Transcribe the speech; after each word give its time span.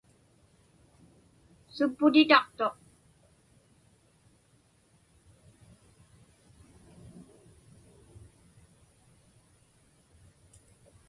Supputitaqtuq. 1.75 2.75